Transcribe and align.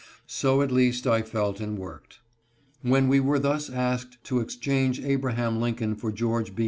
So 0.25 0.63
at 0.63 0.71
least 0.71 1.05
I 1.05 1.21
felt 1.21 1.59
and 1.59 1.77
worked. 1.77 2.21
When 2.81 3.07
we 3.07 3.19
were 3.19 3.37
thus 3.37 3.69
asked 3.69 4.17
to 4.23 4.39
exchange 4.39 4.99
Abraham 4.99 5.61
Lincoln 5.61 5.93
for 5.93 6.11
George 6.11 6.55
B. 6.55 6.59